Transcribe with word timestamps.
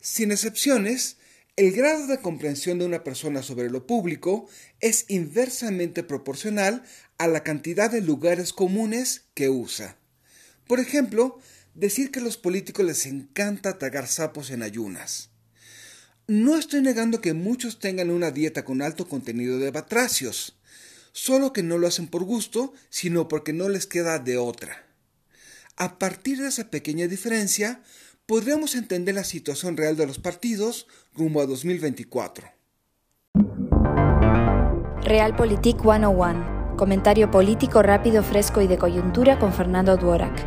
Sin 0.00 0.30
excepciones, 0.32 1.16
el 1.56 1.72
grado 1.72 2.06
de 2.06 2.20
comprensión 2.20 2.78
de 2.78 2.84
una 2.84 3.02
persona 3.02 3.42
sobre 3.42 3.68
lo 3.68 3.86
público 3.86 4.48
es 4.80 5.06
inversamente 5.08 6.04
proporcional 6.04 6.84
a 7.18 7.26
la 7.26 7.42
cantidad 7.42 7.90
de 7.90 8.00
lugares 8.00 8.52
comunes 8.52 9.24
que 9.34 9.48
usa. 9.48 9.96
Por 10.68 10.78
ejemplo, 10.78 11.40
decir 11.74 12.12
que 12.12 12.20
a 12.20 12.22
los 12.22 12.36
políticos 12.36 12.86
les 12.86 13.06
encanta 13.06 13.78
tagar 13.78 14.06
sapos 14.06 14.50
en 14.50 14.62
ayunas. 14.62 15.30
No 16.28 16.56
estoy 16.56 16.82
negando 16.82 17.20
que 17.20 17.32
muchos 17.32 17.80
tengan 17.80 18.10
una 18.10 18.30
dieta 18.30 18.64
con 18.64 18.82
alto 18.82 19.08
contenido 19.08 19.58
de 19.58 19.70
batracios, 19.70 20.58
solo 21.12 21.52
que 21.52 21.62
no 21.62 21.78
lo 21.78 21.88
hacen 21.88 22.06
por 22.06 22.22
gusto, 22.22 22.72
sino 22.90 23.26
porque 23.26 23.52
no 23.52 23.68
les 23.68 23.86
queda 23.86 24.18
de 24.18 24.36
otra. 24.36 24.86
A 25.76 25.98
partir 25.98 26.38
de 26.38 26.48
esa 26.48 26.70
pequeña 26.70 27.06
diferencia, 27.06 27.82
podríamos 28.28 28.74
entender 28.74 29.14
la 29.14 29.24
situación 29.24 29.78
real 29.78 29.96
de 29.96 30.06
los 30.06 30.18
partidos 30.18 30.86
rumbo 31.14 31.40
a 31.40 31.46
2024. 31.46 32.46
Realpolitik 35.02 35.80
101. 35.80 36.76
Comentario 36.76 37.30
político 37.30 37.82
rápido, 37.82 38.22
fresco 38.22 38.60
y 38.60 38.66
de 38.66 38.76
coyuntura 38.76 39.38
con 39.38 39.54
Fernando 39.54 39.96
Duorak. 39.96 40.46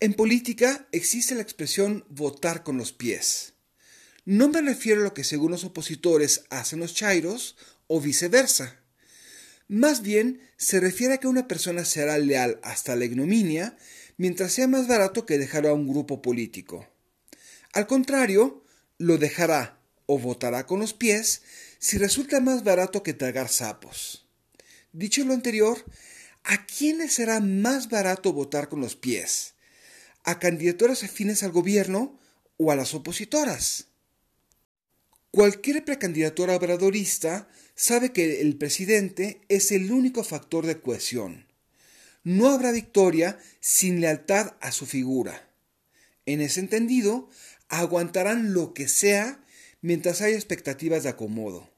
En 0.00 0.12
política 0.12 0.88
existe 0.92 1.34
la 1.34 1.40
expresión 1.40 2.04
votar 2.10 2.62
con 2.62 2.76
los 2.76 2.92
pies. 2.92 3.54
No 4.26 4.50
me 4.50 4.60
refiero 4.60 5.00
a 5.00 5.04
lo 5.04 5.14
que 5.14 5.24
según 5.24 5.52
los 5.52 5.64
opositores 5.64 6.44
hacen 6.50 6.80
los 6.80 6.92
chairos 6.92 7.56
o 7.86 7.98
viceversa. 7.98 8.80
Más 9.70 10.02
bien 10.02 10.40
se 10.56 10.80
refiere 10.80 11.14
a 11.14 11.18
que 11.18 11.28
una 11.28 11.46
persona 11.46 11.84
será 11.84 12.18
leal 12.18 12.58
hasta 12.64 12.96
la 12.96 13.04
ignominia 13.04 13.76
mientras 14.16 14.50
sea 14.50 14.66
más 14.66 14.88
barato 14.88 15.26
que 15.26 15.38
dejar 15.38 15.64
a 15.64 15.72
un 15.72 15.86
grupo 15.86 16.20
político. 16.20 16.88
Al 17.72 17.86
contrario, 17.86 18.64
lo 18.98 19.16
dejará 19.16 19.78
o 20.06 20.18
votará 20.18 20.66
con 20.66 20.80
los 20.80 20.92
pies 20.92 21.42
si 21.78 21.98
resulta 21.98 22.40
más 22.40 22.64
barato 22.64 23.04
que 23.04 23.14
tragar 23.14 23.48
sapos. 23.48 24.26
Dicho 24.92 25.24
lo 25.24 25.34
anterior, 25.34 25.84
¿a 26.42 26.66
quién 26.66 26.98
le 26.98 27.08
será 27.08 27.38
más 27.38 27.88
barato 27.88 28.32
votar 28.32 28.68
con 28.68 28.80
los 28.80 28.96
pies? 28.96 29.54
¿A 30.24 30.40
candidaturas 30.40 31.04
afines 31.04 31.44
al 31.44 31.52
gobierno 31.52 32.18
o 32.56 32.72
a 32.72 32.76
las 32.76 32.92
opositoras? 32.92 33.86
Cualquier 35.32 35.84
precandidatura 35.84 36.56
obradorista 36.56 37.48
sabe 37.76 38.10
que 38.10 38.40
el 38.40 38.56
presidente 38.56 39.40
es 39.48 39.70
el 39.70 39.92
único 39.92 40.24
factor 40.24 40.66
de 40.66 40.80
cohesión. 40.80 41.46
No 42.24 42.48
habrá 42.48 42.72
victoria 42.72 43.38
sin 43.60 44.00
lealtad 44.00 44.54
a 44.60 44.72
su 44.72 44.86
figura. 44.86 45.48
En 46.26 46.40
ese 46.40 46.58
entendido, 46.58 47.28
aguantarán 47.68 48.54
lo 48.54 48.74
que 48.74 48.88
sea 48.88 49.44
mientras 49.82 50.20
haya 50.20 50.34
expectativas 50.34 51.04
de 51.04 51.10
acomodo. 51.10 51.70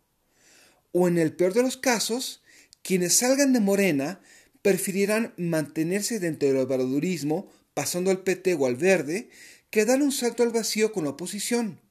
O 0.92 1.06
en 1.06 1.18
el 1.18 1.34
peor 1.34 1.52
de 1.52 1.62
los 1.62 1.76
casos, 1.76 2.42
quienes 2.82 3.18
salgan 3.18 3.52
de 3.52 3.60
Morena 3.60 4.22
preferirán 4.62 5.34
mantenerse 5.36 6.20
dentro 6.20 6.48
del 6.48 6.56
obradorismo 6.56 7.52
pasando 7.74 8.10
al 8.10 8.22
PT 8.22 8.54
o 8.54 8.64
al 8.64 8.76
verde 8.76 9.28
que 9.68 9.84
dar 9.84 10.00
un 10.00 10.12
salto 10.12 10.42
al 10.42 10.52
vacío 10.52 10.90
con 10.90 11.04
la 11.04 11.10
oposición. 11.10 11.82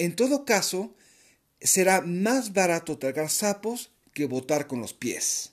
En 0.00 0.16
todo 0.16 0.46
caso, 0.46 0.94
será 1.60 2.00
más 2.00 2.54
barato 2.54 2.96
tragar 2.96 3.28
sapos 3.28 3.90
que 4.14 4.24
votar 4.24 4.66
con 4.66 4.80
los 4.80 4.94
pies. 4.94 5.52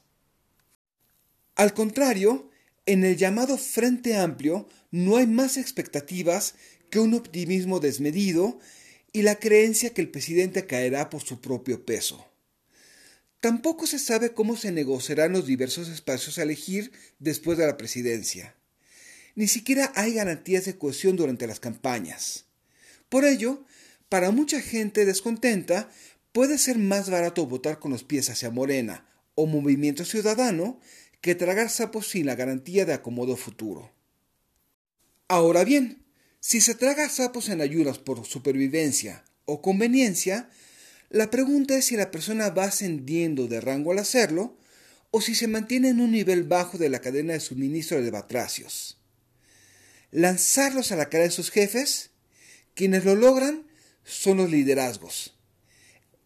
Al 1.55 1.73
contrario, 1.73 2.49
en 2.85 3.03
el 3.03 3.17
llamado 3.17 3.57
Frente 3.57 4.15
Amplio 4.15 4.69
no 4.89 5.17
hay 5.17 5.27
más 5.27 5.57
expectativas 5.57 6.55
que 6.89 6.99
un 6.99 7.13
optimismo 7.13 7.81
desmedido 7.81 8.57
y 9.11 9.23
la 9.23 9.35
creencia 9.35 9.93
que 9.93 9.99
el 9.99 10.11
presidente 10.11 10.65
caerá 10.65 11.09
por 11.09 11.21
su 11.23 11.41
propio 11.41 11.85
peso. 11.85 12.25
Tampoco 13.41 13.85
se 13.85 13.99
sabe 13.99 14.33
cómo 14.33 14.55
se 14.55 14.71
negociarán 14.71 15.33
los 15.33 15.45
diversos 15.45 15.89
espacios 15.89 16.37
a 16.37 16.43
elegir 16.43 16.93
después 17.19 17.57
de 17.57 17.67
la 17.67 17.75
presidencia. 17.75 18.55
Ni 19.35 19.49
siquiera 19.49 19.91
hay 19.93 20.13
garantías 20.13 20.63
de 20.63 20.77
cohesión 20.77 21.17
durante 21.17 21.47
las 21.47 21.59
campañas. 21.59 22.45
Por 23.09 23.25
ello, 23.25 23.65
para 24.09 24.31
mucha 24.31 24.61
gente 24.61 25.05
descontenta, 25.05 25.89
puede 26.31 26.57
ser 26.57 26.77
más 26.77 27.09
barato 27.09 27.45
votar 27.45 27.79
con 27.79 27.91
los 27.91 28.03
pies 28.03 28.29
hacia 28.29 28.49
Morena 28.49 29.05
o 29.35 29.45
Movimiento 29.45 30.05
Ciudadano 30.05 30.79
que 31.21 31.35
tragar 31.35 31.69
sapos 31.69 32.07
sin 32.07 32.25
la 32.25 32.35
garantía 32.35 32.85
de 32.85 32.93
acomodo 32.93 33.35
futuro. 33.35 33.91
Ahora 35.27 35.63
bien, 35.63 36.05
si 36.39 36.61
se 36.61 36.75
traga 36.75 37.09
sapos 37.09 37.49
en 37.49 37.59
ayunas 37.59 37.97
por 37.97 38.25
supervivencia 38.25 39.25
o 39.45 39.61
conveniencia, 39.61 40.49
la 41.09 41.29
pregunta 41.29 41.77
es 41.77 41.85
si 41.85 41.97
la 41.97 42.11
persona 42.11 42.49
va 42.49 42.65
ascendiendo 42.65 43.47
de 43.47 43.59
rango 43.59 43.91
al 43.91 43.99
hacerlo 43.99 44.57
o 45.11 45.21
si 45.21 45.35
se 45.35 45.47
mantiene 45.47 45.89
en 45.89 45.99
un 45.99 46.11
nivel 46.11 46.43
bajo 46.43 46.77
de 46.77 46.89
la 46.89 46.99
cadena 46.99 47.33
de 47.33 47.39
suministro 47.39 48.01
de 48.01 48.11
batracios. 48.11 48.97
Lanzarlos 50.11 50.91
a 50.91 50.95
la 50.95 51.09
cara 51.09 51.25
de 51.25 51.31
sus 51.31 51.51
jefes, 51.51 52.11
quienes 52.73 53.03
lo 53.03 53.15
logran 53.15 53.66
son 54.07 54.37
los 54.37 54.49
liderazgos. 54.49 55.35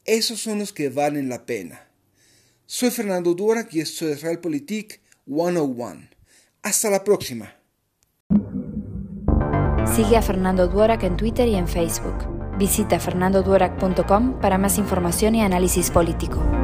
Esos 0.05 0.39
son 0.39 0.59
los 0.59 0.71
que 0.71 0.89
valen 0.89 1.29
la 1.29 1.45
pena. 1.45 1.87
Soy 2.67 2.91
Fernando 2.91 3.33
Durak 3.33 3.73
y 3.73 3.81
esto 3.81 4.07
es 4.07 4.21
Realpolitik 4.21 5.01
101. 5.25 6.09
Hasta 6.61 6.89
la 6.89 7.03
próxima. 7.03 7.55
Sigue 9.95 10.15
a 10.15 10.21
Fernando 10.21 10.67
Duorak 10.67 11.03
en 11.03 11.17
Twitter 11.17 11.47
y 11.47 11.55
en 11.55 11.67
Facebook. 11.67 12.57
Visita 12.57 12.99
fernandoduorak.com 12.99 14.39
para 14.39 14.57
más 14.57 14.77
información 14.77 15.35
y 15.35 15.41
análisis 15.41 15.89
político. 15.89 16.60